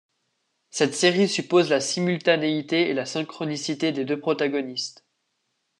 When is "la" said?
1.69-1.79, 2.95-3.05